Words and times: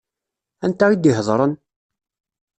Anta 0.65 0.85
i 0.93 0.95
d-iheḍṛen? 0.97 1.53